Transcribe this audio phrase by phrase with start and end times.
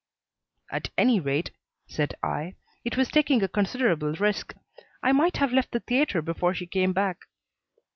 [0.71, 1.51] "At any rate,"
[1.85, 4.55] said I, "it was taking a considerable risk.
[5.03, 7.19] I might have left the theatre before she came back."